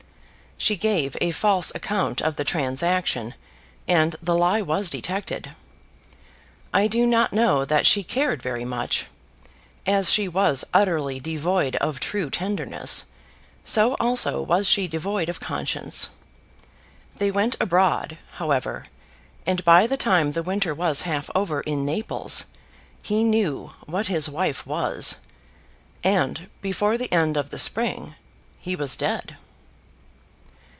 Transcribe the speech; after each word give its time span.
She 0.63 0.75
gave 0.75 1.17
a 1.19 1.31
false 1.31 1.73
account 1.73 2.21
of 2.21 2.35
the 2.35 2.43
transaction, 2.43 3.33
and 3.87 4.15
the 4.21 4.37
lie 4.37 4.61
was 4.61 4.91
detected. 4.91 5.55
I 6.71 6.85
do 6.87 7.07
not 7.07 7.33
know 7.33 7.65
that 7.65 7.87
she 7.87 8.03
cared 8.03 8.43
very 8.43 8.63
much. 8.63 9.07
As 9.87 10.11
she 10.11 10.27
was 10.27 10.63
utterly 10.71 11.19
devoid 11.19 11.77
of 11.77 11.99
true 11.99 12.29
tenderness, 12.29 13.05
so 13.63 13.95
also 13.99 14.39
was 14.39 14.67
she 14.69 14.87
devoid 14.87 15.29
of 15.29 15.39
conscience. 15.39 16.11
They 17.17 17.31
went 17.31 17.57
abroad, 17.59 18.19
however; 18.33 18.85
and 19.47 19.65
by 19.65 19.87
the 19.87 19.97
time 19.97 20.33
the 20.33 20.43
winter 20.43 20.75
was 20.75 21.01
half 21.01 21.27
over 21.33 21.61
in 21.61 21.85
Naples, 21.85 22.45
he 23.01 23.23
knew 23.23 23.73
what 23.87 24.09
his 24.09 24.29
wife 24.29 24.67
was; 24.67 25.15
and 26.03 26.49
before 26.61 26.99
the 26.99 27.11
end 27.11 27.35
of 27.35 27.49
the 27.49 27.57
spring 27.57 28.13
he 28.59 28.75
was 28.75 28.95
dead. 28.95 29.37